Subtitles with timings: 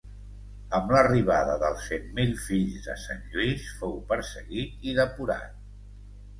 [0.77, 5.65] Amb l'arribada dels Cent Mil Fills de Sant Lluís fou perseguit i depurat.